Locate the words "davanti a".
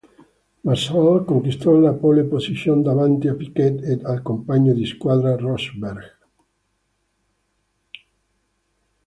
2.81-3.35